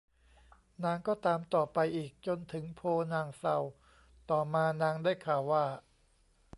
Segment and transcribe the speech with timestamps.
[0.83, 2.81] นางก็ตามต่อไปอีกจนถึงโพ
[3.13, 3.57] นางเซา
[4.29, 5.65] ต่อมานางได้ข่าวว่า